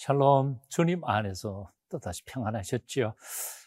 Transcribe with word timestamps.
샬롬, 0.00 0.58
주님 0.70 1.04
안에서 1.04 1.70
또다시 1.90 2.24
평안하셨지요. 2.24 3.12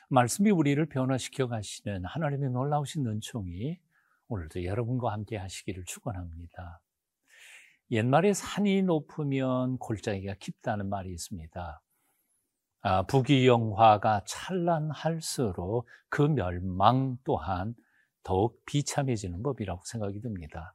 말씀이 0.10 0.50
우리를 0.50 0.84
변화시켜 0.88 1.48
가시는 1.48 2.06
하나님의 2.06 2.50
놀라우신 2.50 3.06
은총이 3.06 3.78
오늘도 4.30 4.64
여러분과 4.64 5.12
함께 5.12 5.38
하시기를 5.38 5.86
축원합니다. 5.86 6.82
옛말에 7.92 8.34
산이 8.34 8.82
높으면 8.82 9.78
골짜기가 9.78 10.34
깊다는 10.40 10.90
말이 10.90 11.12
있습니다. 11.12 11.82
아, 12.82 13.04
부귀영화가 13.04 14.24
찬란할수록 14.26 15.88
그 16.10 16.24
멸망 16.24 17.16
또한 17.24 17.76
더욱 18.24 18.60
비참해지는 18.66 19.44
법이라고 19.44 19.84
생각이 19.86 20.20
듭니다. 20.20 20.74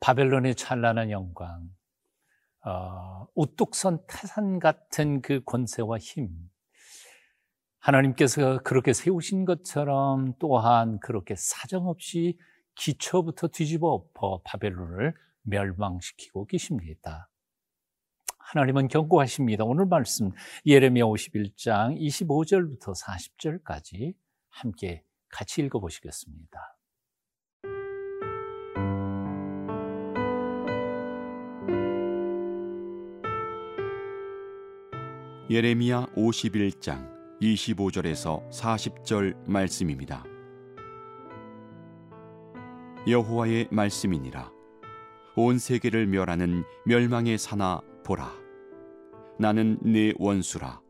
바벨론의 0.00 0.56
찬란한 0.56 1.10
영광, 1.10 1.70
어, 2.66 3.26
우뚝선 3.34 4.04
태산 4.06 4.58
같은 4.58 5.20
그 5.20 5.42
권세와 5.44 5.98
힘, 5.98 6.30
하나님께서 7.78 8.60
그렇게 8.62 8.94
세우신 8.94 9.44
것처럼 9.44 10.32
또한 10.38 10.98
그렇게 11.00 11.34
사정없이 11.36 12.38
기초부터 12.76 13.48
뒤집어 13.48 13.88
엎어 13.88 14.40
바벨론을 14.44 15.14
멸망시키고 15.42 16.46
계십니다. 16.46 17.28
하나님은 18.38 18.88
경고하십니다. 18.88 19.64
오늘 19.64 19.86
말씀 19.86 20.32
예레미야 20.64 21.04
51장 21.04 21.98
25절부터 22.00 22.94
40절까지 22.98 24.14
함께 24.48 25.04
같이 25.28 25.60
읽어 25.62 25.80
보시겠습니다. 25.80 26.73
예레미야 35.54 36.06
51장 36.16 37.08
25절에서 37.40 38.50
40절 38.50 39.36
말씀입니다. 39.46 40.24
여호와의 43.08 43.68
말씀이니라. 43.70 44.50
온 45.36 45.60
세계를 45.60 46.08
멸하는 46.08 46.64
멸망의 46.86 47.38
사나 47.38 47.82
보라. 48.04 48.32
나는 49.38 49.78
내 49.80 50.12
원수라. 50.18 50.80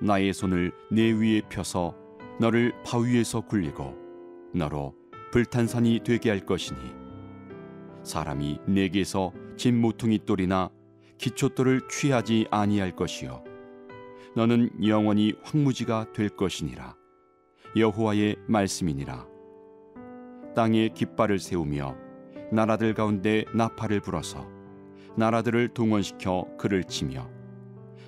나의 0.00 0.32
손을 0.32 0.72
내 0.90 1.12
위에 1.12 1.42
펴서 1.50 1.94
너를 2.40 2.72
바위에서 2.82 3.42
굴리고 3.42 3.94
너로 4.54 4.94
불탄산이 5.32 6.00
되게 6.02 6.30
할 6.30 6.40
것이니 6.40 6.80
사람이 8.04 8.60
내게서 8.66 9.34
진 9.58 9.78
모퉁이 9.78 10.20
돌이나 10.24 10.70
기초돌을 11.18 11.88
취하지 11.90 12.46
아니할 12.50 12.96
것이요 12.96 13.45
너는 14.36 14.68
영원히 14.86 15.32
황무지가 15.42 16.12
될 16.12 16.28
것이니라. 16.28 16.94
여호와의 17.74 18.36
말씀이니라. 18.46 19.26
땅에 20.54 20.90
깃발을 20.90 21.38
세우며 21.38 21.96
나라들 22.52 22.92
가운데 22.92 23.46
나팔을 23.54 24.00
불어서 24.00 24.46
나라들을 25.16 25.68
동원시켜 25.68 26.48
그를 26.58 26.84
치며 26.84 27.30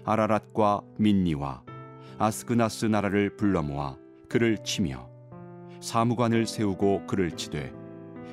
아라랏과 0.04 0.84
민니와 0.98 1.62
아스그나스 2.18 2.86
나라를 2.86 3.34
불러 3.34 3.62
모아 3.62 3.96
그를 4.28 4.58
치며 4.62 5.08
사무관을 5.80 6.46
세우고 6.46 7.06
그를 7.06 7.30
치되 7.30 7.72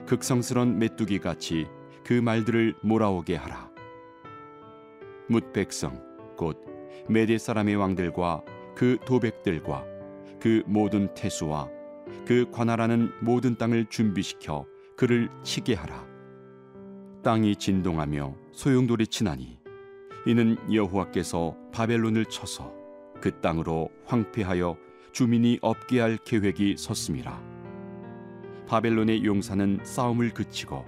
극성스런 0.05 0.79
메뚜기 0.79 1.19
같이 1.19 1.65
그 2.03 2.11
말들을 2.11 2.75
몰아오게 2.83 3.37
하라. 3.37 3.71
뭇 5.29 5.53
백성 5.53 6.03
곧 6.35 6.74
메대 7.07 7.37
사람의 7.37 7.75
왕들과 7.75 8.43
그 8.75 8.97
도백들과 9.05 9.85
그 10.39 10.63
모든 10.65 11.13
태수와 11.13 11.69
그 12.25 12.45
관할하는 12.51 13.11
모든 13.21 13.57
땅을 13.57 13.85
준비시켜 13.89 14.65
그를 14.95 15.29
치게 15.43 15.73
하라. 15.73 16.05
땅이 17.23 17.55
진동하며 17.55 18.35
소용돌이 18.51 19.07
치나니 19.07 19.59
이는 20.27 20.57
여호와께서 20.71 21.55
바벨론을 21.71 22.25
쳐서 22.25 22.73
그 23.21 23.39
땅으로 23.41 23.89
황폐하여 24.05 24.77
주민이 25.11 25.59
없게 25.61 25.99
할 25.99 26.17
계획이 26.17 26.75
섰습니다. 26.77 27.41
바벨론의 28.67 29.23
용사는 29.23 29.79
싸움을 29.83 30.31
그치고 30.33 30.85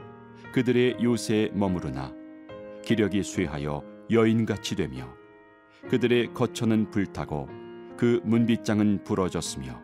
그들의 0.51 0.97
요새에 1.01 1.49
머무르나 1.53 2.13
기력이 2.83 3.23
쇠하여 3.23 3.83
여인같이 4.09 4.75
되며 4.75 5.16
그들의 5.89 6.33
거처는 6.33 6.91
불타고 6.91 7.47
그 7.95 8.21
문빗장은 8.23 9.03
부러졌으며 9.03 9.81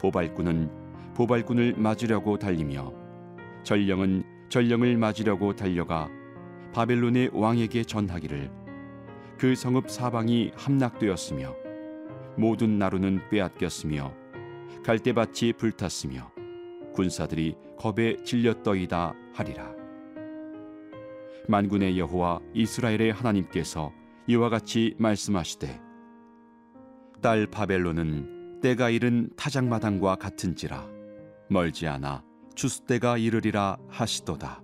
보발꾼은 0.00 0.70
보발꾼을 1.14 1.74
맞으려고 1.76 2.38
달리며 2.38 2.92
전령은 3.64 4.24
전령을 4.48 4.96
맞으려고 4.96 5.56
달려가 5.56 6.08
바벨론의 6.72 7.30
왕에게 7.32 7.84
전하기를 7.84 8.50
그 9.38 9.54
성읍 9.54 9.90
사방이 9.90 10.52
함락되었으며 10.54 11.54
모든 12.36 12.78
나루는 12.78 13.28
빼앗겼으며 13.30 14.14
갈대밭이 14.84 15.54
불탔으며 15.58 16.30
군사들이 16.92 17.56
겁에 17.76 18.16
질렸더이다 18.22 19.14
하리라. 19.34 19.74
만군의 21.48 21.98
여호와 21.98 22.40
이스라엘의 22.54 23.12
하나님께서 23.12 23.92
이와 24.28 24.48
같이 24.48 24.94
말씀하시되 24.98 25.80
딸 27.22 27.46
바벨론은 27.46 28.60
때가 28.60 28.90
이른 28.90 29.30
타작마당과 29.36 30.16
같은지라 30.16 30.88
멀지 31.48 31.86
않아 31.86 32.24
추수 32.56 32.84
때가 32.86 33.18
이르리라 33.18 33.76
하시도다. 33.88 34.62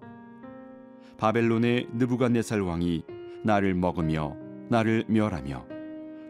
바벨론의 1.19 1.89
느부갓네살 1.93 2.61
왕이 2.63 3.05
나를 3.45 3.75
먹으며 3.75 4.37
나를 4.69 5.05
멸하며 5.07 5.67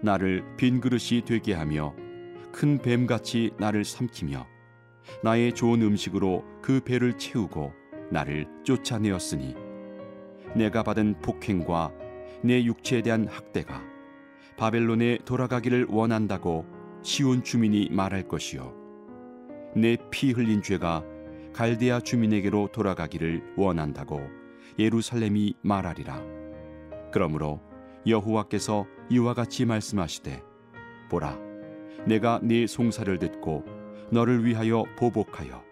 나를 0.03 0.45
빈 0.57 0.81
그릇이 0.81 1.23
되게 1.25 1.55
하며 1.55 1.95
큰 2.53 2.77
뱀같이 2.79 3.53
나를 3.59 3.85
삼키며 3.85 4.47
나의 5.23 5.55
좋은 5.55 5.81
음식으로 5.81 6.45
그 6.61 6.81
배를 6.81 7.17
채우고 7.17 7.73
나를 8.11 8.47
쫓아내었으니 8.65 9.55
내가 10.55 10.83
받은 10.83 11.21
폭행과 11.23 12.02
내 12.43 12.65
육체에 12.65 13.03
대한 13.03 13.27
학대가 13.29 13.83
바벨론에 14.57 15.19
돌아가기를 15.25 15.87
원한다고 15.89 16.67
시온 17.03 17.43
주민이 17.43 17.89
말할 17.91 18.29
것이요. 18.29 18.75
내 19.75 19.97
피 20.11 20.33
흘린 20.33 20.63
죄가 20.63 21.05
갈대아 21.53 22.01
주민에게로 22.01 22.69
돌아가기를 22.73 23.55
원한다고 23.57 24.21
예루살렘이 24.79 25.55
말하리라. 25.63 26.23
그러므로 27.13 27.61
여호와께서 28.07 28.87
이와 29.11 29.35
같이 29.35 29.65
말씀하시되 29.65 30.43
보라 31.11 31.39
내가 32.07 32.41
네 32.43 32.67
송사를 32.67 33.19
듣고 33.19 33.65
너를 34.11 34.45
위하여 34.45 34.85
보복하여 34.97 35.63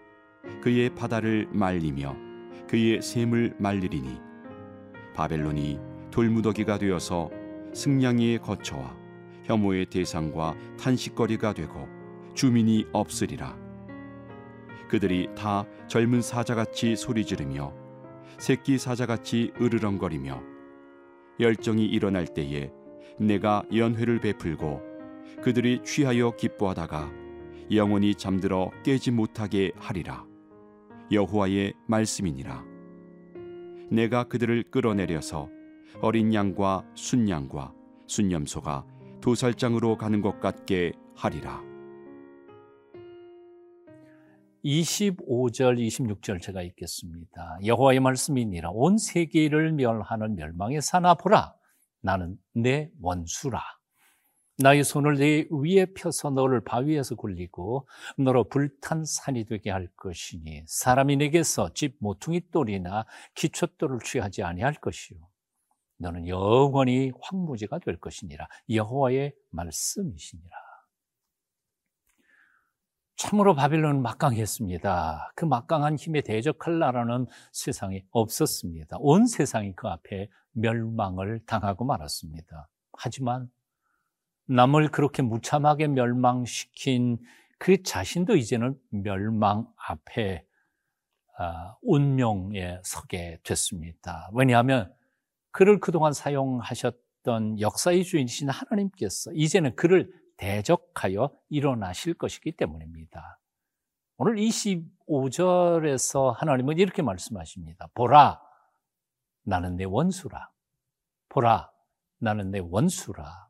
그의 0.61 0.93
바다를 0.95 1.47
말리며 1.51 2.15
그의 2.67 3.01
샘을 3.01 3.55
말리리니 3.59 4.19
바벨론이 5.15 5.90
돌무더기가 6.11 6.77
되어서 6.77 7.29
승냥이의 7.73 8.39
거처와 8.39 8.95
혐오의 9.43 9.87
대상과 9.87 10.55
탄식거리가 10.77 11.53
되고 11.53 11.87
주민이 12.33 12.87
없으리라. 12.91 13.57
그들이 14.87 15.29
다 15.35 15.65
젊은 15.87 16.21
사자같이 16.21 16.95
소리 16.95 17.25
지르며 17.25 17.73
새끼 18.37 18.77
사자같이 18.77 19.53
으르렁거리며 19.59 20.41
열정이 21.39 21.85
일어날 21.85 22.25
때에 22.25 22.71
내가 23.17 23.63
연회를 23.73 24.19
베풀고 24.19 24.81
그들이 25.41 25.81
취하여 25.83 26.35
기뻐하다가 26.35 27.11
영원히 27.71 28.15
잠들어 28.15 28.69
깨지 28.83 29.11
못하게 29.11 29.71
하리라. 29.77 30.25
여호와의 31.11 31.73
말씀이니라. 31.87 32.65
내가 33.89 34.23
그들을 34.25 34.63
끌어내려서 34.71 35.49
어린 36.01 36.33
양과 36.33 36.85
순양과 36.95 37.73
순염소가 38.07 38.85
도살장으로 39.21 39.97
가는 39.97 40.21
것 40.21 40.39
같게 40.39 40.93
하리라. 41.15 41.61
25절, 44.63 45.77
26절 45.79 46.41
제가 46.41 46.61
읽겠습니다. 46.61 47.59
여호와의 47.65 47.99
말씀이니라 47.99 48.69
온 48.71 48.97
세계를 48.97 49.73
멸하는 49.73 50.35
멸망의 50.35 50.81
사나 50.81 51.15
보라. 51.15 51.55
나는 52.01 52.37
내 52.53 52.89
원수라. 53.01 53.61
나의 54.57 54.83
손을 54.83 55.17
내 55.17 55.45
위에 55.49 55.87
펴서 55.95 56.29
너를 56.29 56.63
바위에서 56.63 57.15
굴리고 57.15 57.87
너로 58.17 58.43
불탄 58.43 59.03
산이 59.05 59.45
되게 59.45 59.71
할 59.71 59.87
것이니 59.97 60.63
사람이 60.67 61.17
내게서 61.17 61.73
집 61.73 61.95
모퉁이 61.99 62.41
돌이나 62.51 63.05
기초돌을 63.33 63.99
취하지 64.05 64.43
아니할 64.43 64.75
것이요 64.75 65.17
너는 66.01 66.27
영원히 66.27 67.11
황무지가 67.21 67.79
될 67.79 67.97
것이니라. 67.97 68.47
여호와의 68.69 69.33
말씀이시니라. 69.51 70.55
참으로 73.15 73.53
바빌론은 73.53 74.01
막강했습니다. 74.01 75.33
그 75.35 75.45
막강한 75.45 75.95
힘에 75.95 76.21
대적할 76.21 76.79
나라는 76.79 77.27
세상에 77.51 78.03
없었습니다. 78.09 78.97
온 78.99 79.27
세상이 79.27 79.75
그 79.75 79.87
앞에 79.87 80.27
멸망을 80.53 81.39
당하고 81.45 81.85
말았습니다. 81.85 82.67
하지만 82.93 83.49
남을 84.47 84.89
그렇게 84.89 85.21
무참하게 85.21 85.89
멸망시킨 85.89 87.19
그 87.59 87.83
자신도 87.83 88.37
이제는 88.37 88.75
멸망 88.89 89.67
앞에 89.87 90.43
아, 91.37 91.75
운명에 91.83 92.79
서게 92.83 93.39
됐습니다. 93.43 94.29
왜냐하면 94.33 94.91
그를 95.51 95.79
그동안 95.79 96.13
사용하셨던 96.13 97.59
역사의 97.59 98.03
주인이신 98.03 98.49
하나님께서 98.49 99.31
이제는 99.33 99.75
그를 99.75 100.11
대적하여 100.37 101.31
일어나실 101.49 102.15
것이기 102.15 102.53
때문입니다. 102.53 103.39
오늘 104.17 104.35
25절에서 104.35 106.33
하나님은 106.35 106.77
이렇게 106.77 107.01
말씀하십니다. 107.01 107.87
보라, 107.93 108.41
나는 109.43 109.75
내 109.75 109.83
원수라. 109.83 110.49
보라, 111.29 111.71
나는 112.19 112.51
내 112.51 112.59
원수라. 112.59 113.49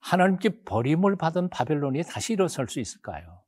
하나님께 0.00 0.62
버림을 0.64 1.16
받은 1.16 1.50
바벨론이 1.50 2.02
다시 2.04 2.34
일어설 2.34 2.68
수 2.68 2.78
있을까요? 2.78 3.42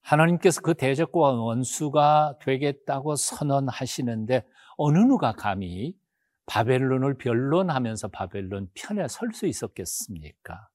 하나님께서 0.00 0.60
그 0.60 0.74
대적과 0.74 1.18
원수가 1.18 2.38
되겠다고 2.40 3.16
선언하시는데 3.16 4.46
어느 4.76 4.98
누가 4.98 5.32
감히 5.32 5.94
바벨론을 6.46 7.14
변론하면서 7.18 8.08
바벨론 8.08 8.68
편에 8.74 9.08
설 9.08 9.32
수 9.32 9.46
있었겠습니까? 9.46 10.68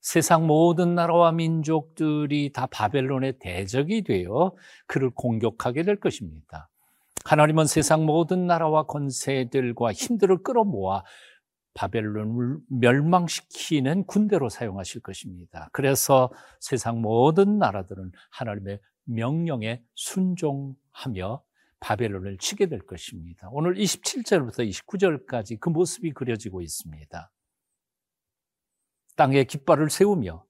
세상 0.00 0.46
모든 0.46 0.94
나라와 0.94 1.32
민족들이 1.32 2.52
다 2.52 2.66
바벨론의 2.66 3.38
대적이 3.40 4.04
되어 4.04 4.54
그를 4.86 5.10
공격하게 5.10 5.82
될 5.82 5.98
것입니다. 5.98 6.68
하나님은 7.24 7.66
세상 7.66 8.06
모든 8.06 8.46
나라와 8.46 8.84
권세들과 8.84 9.92
힘들을 9.92 10.44
끌어모아 10.44 11.02
바벨론을 11.74 12.58
멸망시키는 12.68 14.06
군대로 14.06 14.48
사용하실 14.48 15.02
것입니다. 15.02 15.68
그래서 15.72 16.30
세상 16.60 17.02
모든 17.02 17.58
나라들은 17.58 18.12
하나님의 18.30 18.78
명령에 19.04 19.82
순종하며 19.96 21.42
바벨론을 21.80 22.38
치게 22.38 22.66
될 22.66 22.80
것입니다. 22.80 23.48
오늘 23.52 23.74
27절부터 23.74 24.68
29절까지 24.68 25.60
그 25.60 25.68
모습이 25.68 26.12
그려지고 26.12 26.62
있습니다. 26.62 27.30
땅에 29.16 29.44
깃발을 29.44 29.90
세우며 29.90 30.44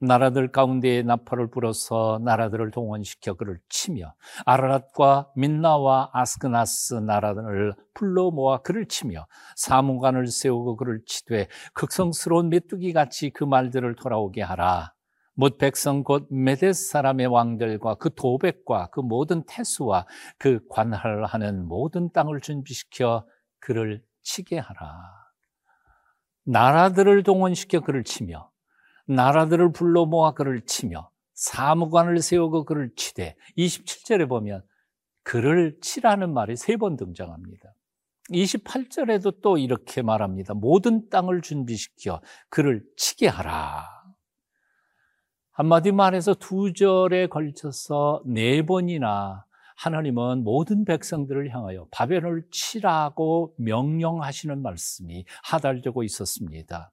나라들 0.00 0.52
가운데에 0.52 1.02
나팔을 1.02 1.50
불어서 1.50 2.20
나라들을 2.22 2.70
동원시켜 2.70 3.34
그를 3.34 3.58
치며 3.68 4.14
아라랏과 4.46 5.30
민나와 5.34 6.10
아스크나스 6.12 6.94
나라들을 6.94 7.74
불러 7.94 8.30
모아 8.30 8.58
그를 8.58 8.86
치며 8.86 9.26
사무관을 9.56 10.28
세우고 10.28 10.76
그를 10.76 11.02
치되 11.04 11.48
극성스러운 11.74 12.48
메뚜기 12.48 12.92
같이 12.92 13.30
그 13.30 13.42
말들을 13.44 13.96
돌아오게 13.96 14.42
하라. 14.42 14.92
못 15.38 15.56
백성 15.56 16.02
곧 16.02 16.26
메데스 16.32 16.88
사람의 16.90 17.28
왕들과 17.28 17.94
그 17.94 18.12
도백과 18.12 18.88
그 18.90 18.98
모든 18.98 19.44
태수와 19.46 20.04
그 20.36 20.58
관할하는 20.68 21.64
모든 21.64 22.10
땅을 22.12 22.40
준비시켜 22.40 23.24
그를 23.60 24.02
치게 24.24 24.58
하라. 24.58 24.96
나라들을 26.42 27.22
동원시켜 27.22 27.82
그를 27.82 28.02
치며 28.02 28.50
나라들을 29.06 29.72
불러 29.72 30.06
모아 30.06 30.32
그를 30.34 30.60
치며 30.62 31.08
사무관을 31.34 32.20
세우고 32.20 32.64
그를 32.64 32.90
치되 32.96 33.36
27절에 33.56 34.28
보면 34.28 34.64
그를 35.22 35.78
치라는 35.80 36.34
말이 36.34 36.56
세 36.56 36.76
번 36.76 36.96
등장합니다. 36.96 37.72
28절에도 38.32 39.40
또 39.40 39.56
이렇게 39.56 40.02
말합니다. 40.02 40.54
모든 40.54 41.08
땅을 41.10 41.42
준비시켜 41.42 42.22
그를 42.50 42.82
치게 42.96 43.28
하라. 43.28 43.97
한마디 45.58 45.90
말해서 45.90 46.34
두 46.34 46.72
절에 46.72 47.26
걸쳐서 47.26 48.22
네 48.24 48.64
번이나 48.64 49.44
하나님은 49.74 50.44
모든 50.44 50.84
백성들을 50.84 51.52
향하여 51.52 51.88
바벨을 51.90 52.44
치라고 52.52 53.56
명령하시는 53.58 54.62
말씀이 54.62 55.24
하달되고 55.42 56.04
있었습니다. 56.04 56.92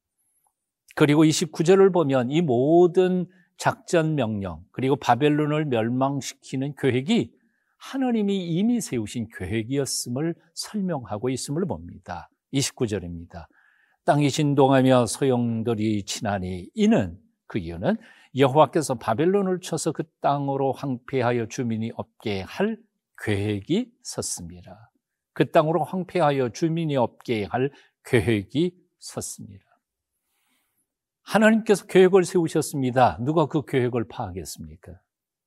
그리고 0.95 1.23
29절을 1.23 1.94
보면 1.94 2.31
이 2.31 2.41
모든 2.41 3.27
작전 3.57 4.15
명령, 4.15 4.63
그리고 4.71 4.95
바벨론을 4.95 5.65
멸망시키는 5.65 6.73
계획이 6.75 7.33
하나님이 7.77 8.47
이미 8.47 8.81
세우신 8.81 9.27
계획이었음을 9.38 10.33
설명하고 10.56 11.29
있음을 11.29 11.67
봅니다. 11.67 12.31
29절입니다. 12.51 13.45
땅이 14.06 14.31
진동하며 14.31 15.06
소용돌이 15.06 16.06
치나니 16.06 16.71
이는 16.73 17.19
그 17.47 17.57
이유는 17.59 17.97
여호와께서 18.38 18.95
바벨론을 18.95 19.59
쳐서 19.62 19.92
그 19.92 20.03
땅으로 20.21 20.74
황폐하여 20.74 21.47
주민이 21.47 21.92
없게 21.95 22.42
할 22.42 22.77
계획이 23.24 23.92
섰습니다. 24.03 24.92
그 25.33 25.51
땅으로 25.51 25.83
황폐하여 25.83 26.50
주민이 26.50 26.97
없게 26.97 27.45
할 27.45 27.71
계획이 28.03 28.75
섰습니다. 29.00 29.65
하나님께서 31.24 31.86
계획을 31.88 32.24
세우셨습니다. 32.24 33.18
누가 33.21 33.48
그 33.48 33.65
계획을 33.65 34.07
파악했습니까? 34.07 34.94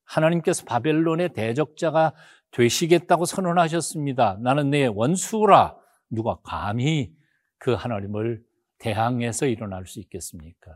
하나님께서 0.05 0.65
바벨론의 0.65 1.35
대적자가 1.35 2.15
되시겠다고 2.51 3.27
선언하셨습니다. 3.27 4.39
나는 4.41 4.71
내 4.71 4.87
원수라. 4.87 5.77
누가 6.11 6.39
감히 6.43 7.13
그 7.59 7.75
하나님을 7.75 8.43
대항해서 8.79 9.47
일어날 9.47 9.87
수 9.87 10.01
있겠습니까? 10.01 10.73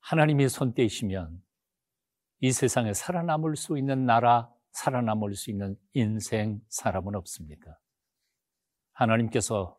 하나님이 0.00 0.48
손 0.48 0.74
떼시면 0.74 1.42
이 2.40 2.52
세상에 2.52 2.92
살아남을 2.94 3.56
수 3.56 3.76
있는 3.76 4.06
나라, 4.06 4.50
살아남을 4.72 5.34
수 5.34 5.50
있는 5.50 5.76
인생, 5.94 6.60
사람은 6.68 7.14
없습니다. 7.16 7.80
하나님께서 8.92 9.78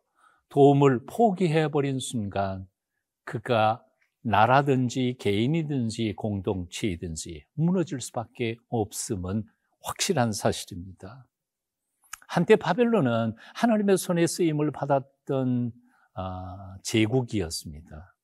도움을 0.50 1.06
포기해버린 1.06 1.98
순간 1.98 2.66
그가 3.24 3.84
나라든지 4.22 5.16
개인이든지 5.18 6.14
공동체이든지 6.16 7.46
무너질 7.54 8.00
수밖에 8.00 8.56
없음은 8.68 9.44
확실한 9.82 10.32
사실입니다. 10.32 11.26
한때 12.28 12.56
바벨론은 12.56 13.34
하나님의 13.54 13.96
손에 13.96 14.26
쓰임을 14.26 14.70
받았던 14.72 15.72
아, 16.14 16.76
제국이었습니다. 16.82 18.14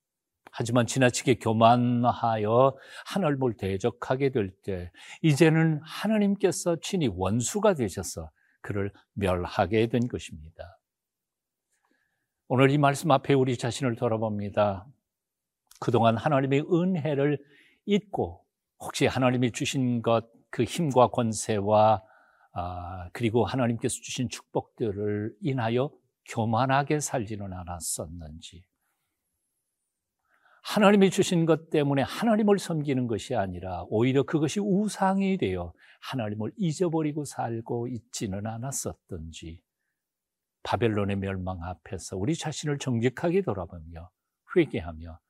하지만 0.58 0.86
지나치게 0.86 1.34
교만하여 1.34 2.74
하늘을 3.04 3.56
대적하게 3.58 4.30
될 4.30 4.50
때 4.62 4.90
이제는 5.20 5.80
하나님께서 5.82 6.76
친히 6.80 7.08
원수가 7.08 7.74
되셔서 7.74 8.30
그를 8.62 8.90
멸하게 9.12 9.88
된 9.88 10.08
것입니다. 10.08 10.78
오늘 12.48 12.70
이 12.70 12.78
말씀 12.78 13.10
앞에 13.10 13.34
우리 13.34 13.58
자신을 13.58 13.96
돌아봅니다. 13.96 14.86
그동안 15.78 16.16
하나님의 16.16 16.62
은혜를 16.72 17.38
잊고 17.84 18.42
혹시 18.80 19.06
하나님이 19.06 19.52
주신 19.52 20.00
것, 20.00 20.24
그 20.48 20.64
힘과 20.64 21.08
권세와 21.08 22.02
아, 22.54 23.10
그리고 23.12 23.44
하나님께서 23.44 23.94
주신 24.02 24.30
축복들을 24.30 25.34
인하여 25.42 25.90
교만하게 26.30 27.00
살지는 27.00 27.52
않았었는지 27.52 28.64
하나님이 30.66 31.10
주신 31.10 31.46
것 31.46 31.70
때문에 31.70 32.02
하나님을 32.02 32.58
섬기는 32.58 33.06
것이 33.06 33.36
아니라 33.36 33.84
오히려 33.88 34.24
그것이 34.24 34.58
우상이 34.58 35.38
되어 35.38 35.72
하나님을 36.00 36.50
잊어버리고 36.56 37.24
살고 37.24 37.86
있지는 37.86 38.46
않았었던지 38.46 39.62
바벨론의 40.64 41.16
멸망 41.16 41.62
앞에서 41.62 42.16
우리 42.16 42.34
자신을 42.34 42.78
정직하게 42.78 43.42
돌아보며 43.42 44.10
회개하며 44.56 45.20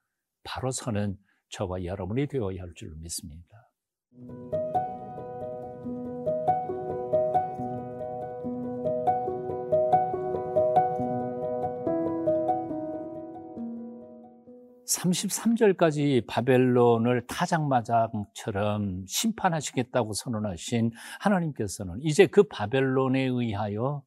바로 0.43 0.71
서는 0.71 1.19
저와 1.50 1.85
여러분이 1.85 2.28
되어야 2.28 2.62
할줄 2.62 2.95
믿습니다. 3.02 3.71
33절까지 14.87 16.26
바벨론을 16.26 17.26
타작마장처럼 17.26 19.05
심판하시겠다고 19.07 20.12
선언하신 20.12 20.93
하나님께서는 21.21 21.99
이제 22.02 22.26
그 22.26 22.45
바벨론에 22.45 23.23
의하여 23.23 24.02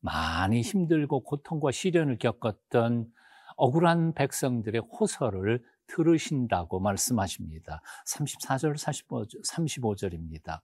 많이 0.00 0.62
힘들고 0.62 1.24
고통과 1.24 1.70
시련을 1.70 2.18
겪었던 2.18 3.06
억울한 3.56 4.14
백성들의 4.14 4.80
호소를 4.80 5.62
들으신다고 5.88 6.80
말씀하십니다. 6.80 7.82
34절, 8.06 8.76
35절, 9.44 10.14
입니다 10.14 10.62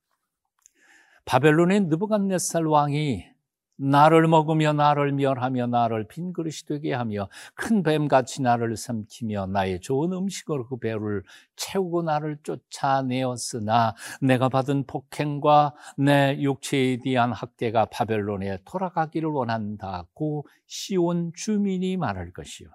바벨론의 1.25 1.83
느부갓네살 1.83 2.65
왕이 2.65 3.36
나를 3.77 4.27
먹으며 4.27 4.73
나를 4.73 5.13
멸하며 5.13 5.67
나를 5.67 6.09
빈 6.09 6.33
그릇이 6.33 6.57
되게 6.67 6.93
하며 6.93 7.29
큰 7.55 7.83
뱀같이 7.83 8.43
나를 8.43 8.77
삼키며 8.77 9.47
나의 9.47 9.81
좋은 9.81 10.13
음식으로 10.13 10.67
그 10.67 10.79
배를 10.79 11.23
채우고 11.57 12.03
나를 12.03 12.39
쫓아내었으나 12.43 13.95
내가 14.21 14.49
받은 14.49 14.87
폭행과 14.87 15.75
내 15.99 16.39
육체에 16.41 16.99
대한 17.03 17.33
학대가 17.33 17.87
바벨론에 17.87 18.59
돌아가기를 18.65 19.29
원한다고 19.29 20.47
시온 20.67 21.33
주민이 21.35 21.97
말할 21.97 22.33
것이요. 22.33 22.69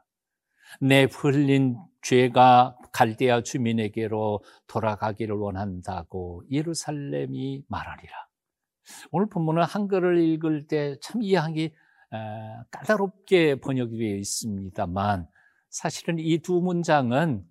내 0.80 1.08
흘린 1.12 1.78
죄가 2.02 2.78
갈대아 2.94 3.42
주민에게로 3.42 4.42
돌아가기를 4.68 5.36
원한다고 5.36 6.44
예루살렘이 6.50 7.64
말하리라. 7.68 8.31
오늘 9.12 9.28
본문은 9.30 9.64
한글을 9.64 10.20
읽을 10.20 10.68
때 10.68 10.96
참 11.02 11.22
이해하기 11.22 11.74
까다롭게 12.72 13.56
번역이 13.62 13.98
되어 13.98 14.16
있습니다만 14.18 15.28
사실은 15.70 16.18
이 16.20 16.40
두 16.40 16.62
문장은 16.62 17.46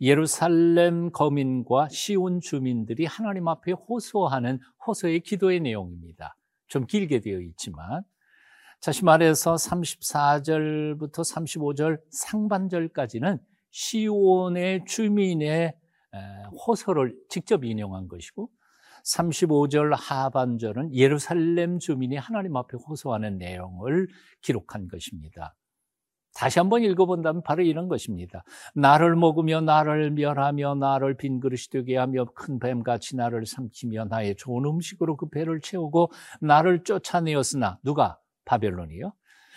예루살렘 0.00 1.10
거민과 1.10 1.88
시온 1.88 2.40
주민들이 2.40 3.04
하나님 3.04 3.48
앞에 3.48 3.72
호소하는 3.72 4.60
호소의 4.86 5.20
기도의 5.20 5.60
내용입니다. 5.60 6.36
좀 6.68 6.86
길게 6.86 7.20
되어 7.20 7.40
있지만 7.40 8.04
다시 8.80 9.04
말해서 9.04 9.56
34절부터 9.56 11.12
35절 11.12 12.00
상반절까지는 12.10 13.38
시온의 13.70 14.84
주민의 14.86 15.74
호소를 16.66 17.16
직접 17.28 17.64
인용한 17.64 18.06
것이고 18.06 18.48
35절 19.08 19.94
하반절은 19.96 20.94
예루살렘 20.94 21.78
주민이 21.78 22.16
하나님 22.16 22.56
앞에 22.56 22.76
호소하는 22.76 23.38
내용을 23.38 24.08
기록한 24.42 24.88
것입니다. 24.88 25.54
다시 26.34 26.58
한번 26.60 26.82
읽어본다면 26.84 27.42
바로 27.42 27.62
이런 27.62 27.88
것입니다. 27.88 28.44
나를 28.74 29.16
먹으며 29.16 29.60
나를 29.60 30.12
멸하며 30.12 30.76
나를 30.76 31.16
빈 31.16 31.40
그릇이 31.40 31.62
되게 31.70 31.96
하며 31.96 32.26
큰 32.26 32.60
뱀같이 32.60 33.16
나를 33.16 33.44
삼키며 33.44 34.04
나의 34.04 34.36
좋은 34.36 34.64
음식으로 34.64 35.16
그 35.16 35.28
배를 35.30 35.60
채우고 35.60 36.12
나를 36.40 36.84
쫓아내었으나 36.84 37.78
누가? 37.82 38.18
바벨론이요. 38.44 39.12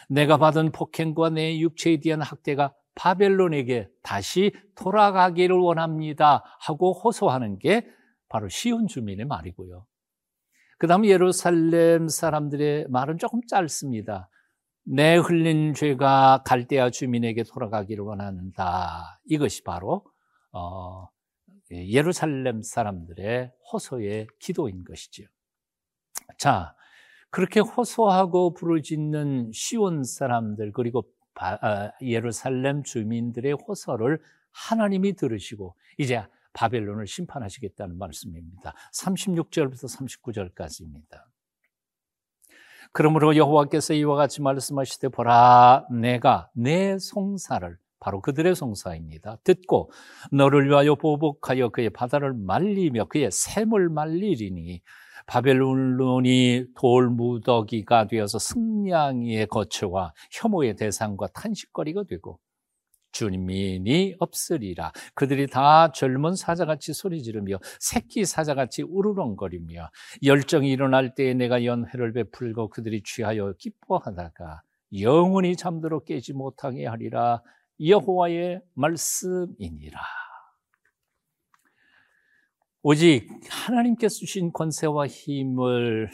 내가 0.10 0.38
받은 0.38 0.72
폭행과 0.72 1.30
내 1.32 1.60
육체에 1.60 2.00
대한 2.00 2.22
학대가 2.22 2.74
바벨론에게 2.96 3.88
다시 4.02 4.52
돌아가기를 4.76 5.56
원합니다 5.56 6.44
하고 6.60 6.94
호소하는 6.94 7.60
게 7.60 7.86
바로 8.32 8.48
시온 8.48 8.88
주민의 8.88 9.26
말이고요. 9.26 9.86
그 10.78 10.88
다음 10.88 11.06
예루살렘 11.06 12.08
사람들의 12.08 12.88
말은 12.88 13.18
조금 13.18 13.42
짧습니다. 13.46 14.30
내 14.84 15.18
흘린 15.18 15.74
죄가 15.74 16.44
갈대아 16.46 16.92
주민에게 16.92 17.44
돌아가기를 17.44 18.04
원한다. 18.04 19.20
이것이 19.26 19.64
바로 19.64 20.06
어, 20.54 21.10
예루살렘 21.72 22.62
사람들의 22.62 23.52
호소의 23.72 24.28
기도인 24.40 24.86
것이죠. 24.86 25.26
자, 26.38 26.74
그렇게 27.30 27.60
호소하고 27.60 28.54
부르짖는 28.54 29.52
시온 29.54 30.04
사람들 30.04 30.72
그리고 30.72 31.04
아, 31.36 31.92
예루살렘 32.02 32.84
주민들의 32.84 33.54
호소를 33.54 34.22
하나님이 34.52 35.14
들으시고 35.14 35.76
이제 35.98 36.24
바벨론을 36.54 37.08
심판하시겠다는 37.08 37.98
말씀입니다. 37.98 38.74
36절부터 38.94 40.54
39절까지입니다. 40.54 41.24
그러므로 42.94 43.36
여호와께서 43.36 43.94
이와 43.94 44.16
같이 44.16 44.42
말씀하시되 44.42 45.10
보라 45.10 45.86
내가 45.92 46.50
내 46.54 46.98
송사를 47.00 47.78
바로 48.00 48.20
그들의 48.20 48.56
송사입니다. 48.56 49.38
듣고 49.44 49.92
너를 50.32 50.68
위하여 50.68 50.96
보복하여 50.96 51.70
그의 51.70 51.92
바다를 51.92 52.34
말리며 52.34 53.06
그의 53.06 53.30
샘을 53.32 53.90
말리리니 53.90 54.82
바벨론이 55.28 56.66
돌무더기가 56.76 58.08
되어서 58.08 58.40
승냥이의 58.40 59.48
거처와 59.48 60.14
혐오의 60.32 60.76
대상과 60.76 61.28
탄식거리가 61.28 62.04
되고 62.10 62.40
주님이 63.12 64.16
없으리라. 64.20 64.92
그들이 65.14 65.48
다 65.48 65.92
젊은 65.92 66.36
사자같이 66.36 66.94
소리 66.94 67.24
지르며 67.24 67.58
새끼 67.80 68.26
사자같이 68.26 68.84
우르렁거리며 68.84 69.90
열정이 70.24 70.70
일어날 70.70 71.16
때에 71.16 71.34
내가 71.34 71.66
연회를 71.66 72.14
베풀고 72.14 72.70
그들이 72.70 73.04
취하여 73.04 73.54
기뻐하다가 73.58 74.62
영원히 75.00 75.56
잠들어 75.56 76.00
깨지 76.00 76.34
못하게 76.34 76.86
하리라. 76.86 77.42
여호와의 77.84 78.62
말씀이니라. 78.74 80.00
오직 82.84 83.30
하나님께서 83.50 84.16
주신 84.18 84.52
권세와 84.52 85.08
힘을 85.08 86.10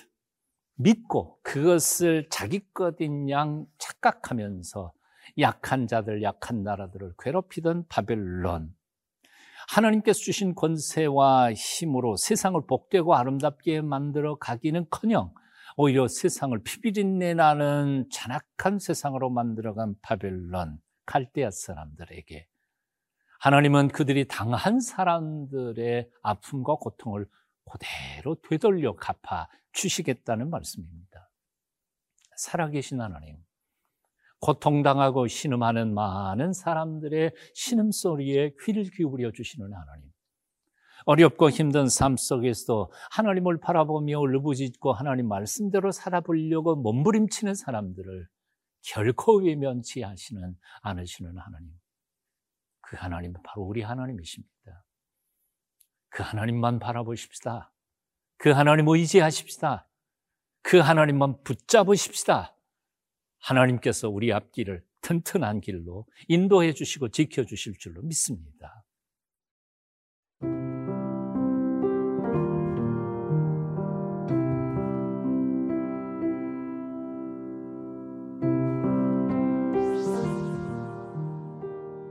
믿고 0.76 1.40
그것을 1.42 2.28
자기 2.30 2.62
것인 2.74 3.30
양 3.30 3.66
착각하면서 3.78 4.92
약한 5.40 5.88
자들, 5.88 6.24
약한 6.24 6.64
나라들을 6.64 7.14
괴롭히던 7.20 7.88
바벨론. 7.88 8.74
하나님께서 9.70 10.20
주신 10.20 10.56
권세와 10.56 11.54
힘으로 11.54 12.16
세상을 12.16 12.60
복되고 12.68 13.16
아름답게 13.16 13.82
만들어 13.82 14.38
가기는 14.38 14.86
커녕 14.90 15.34
오히려 15.76 16.08
세상을 16.08 16.58
피비린내 16.64 17.36
나는 17.36 18.08
잔악한 18.12 18.80
세상으로 18.80 19.30
만들어간 19.30 19.96
바벨론, 20.02 20.80
갈대아 21.06 21.52
사람들에게 21.52 22.48
하나님은 23.40 23.90
그들이 23.90 24.28
당한 24.28 24.80
사람들의 24.80 26.10
아픔과 26.24 26.76
고통을 26.76 27.28
그대로 27.70 28.36
되돌려 28.42 28.96
갚아 28.96 29.50
주시겠다는 29.74 30.50
말씀입니다. 30.50 31.30
살아계신 32.38 33.00
하나님, 33.00 33.38
고통당하고 34.40 35.28
신음하는 35.28 35.94
많은 35.94 36.54
사람들의 36.54 37.34
신음소리에 37.54 38.56
귀를 38.62 38.84
기울여 38.84 39.32
주시는 39.32 39.74
하나님. 39.74 40.12
어렵고 41.06 41.50
힘든 41.50 41.88
삶 41.88 42.18
속에서도 42.18 42.92
하나님을 43.12 43.60
바라보며 43.62 44.20
울부짖고 44.20 44.92
하나님 44.92 45.30
말씀대로 45.30 45.92
살아보려고 45.92 46.76
몸부림치는 46.76 47.56
사람들을 47.56 48.28
결코 48.82 49.38
외면치 49.38 50.02
하시는 50.02 50.56
않으시는 50.82 51.38
하나님. 51.38 51.72
그 52.82 52.98
하나님은 52.98 53.42
바로 53.44 53.64
우리 53.64 53.82
하나님이십니다. 53.82 54.84
그 56.10 56.24
하나님만 56.24 56.80
바라보십시다. 56.80 57.72
그 58.38 58.50
하나님 58.50 58.88
의지하십시다. 58.88 59.88
그 60.62 60.78
하나님만 60.80 61.44
붙잡으십시다. 61.44 62.57
하나님께서 63.40 64.10
우리 64.10 64.34
앞길을 64.34 64.84
튼튼한 65.02 65.62
길로 65.62 66.06
인도해 66.28 66.74
주시고 66.74 67.10
지켜 67.10 67.44
주실 67.44 67.78
줄로 67.78 68.02
믿습니다. 68.02 68.84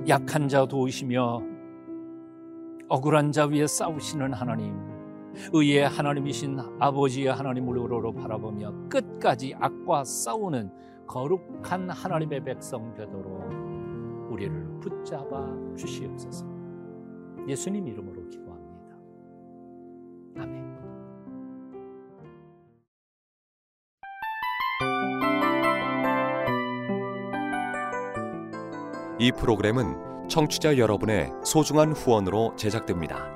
약한 0.08 0.48
자 0.48 0.64
도우시며 0.64 1.42
억울한 2.88 3.32
자 3.32 3.46
위에 3.46 3.66
싸우시는 3.66 4.32
하나님, 4.32 4.76
의의 5.52 5.88
하나님이신 5.88 6.60
아버지의 6.78 7.32
하나님을 7.32 7.76
우러러 7.76 8.12
바라보며 8.12 8.88
끝까지 8.88 9.56
악과 9.58 10.04
싸우는 10.04 10.70
거룩한 11.06 11.90
하나님의 11.90 12.44
백성 12.44 12.94
되도록 12.94 13.50
우리를 14.30 14.80
붙잡아 14.80 15.74
주시옵소서. 15.76 16.46
예수님 17.48 17.86
이름으로 17.86 18.28
기도합니다. 18.28 18.96
아멘. 20.36 20.76
이 29.18 29.32
프로그램은 29.32 30.28
청취자 30.28 30.76
여러분의 30.76 31.30
소중한 31.44 31.92
후원으로 31.92 32.54
제작됩니다. 32.56 33.35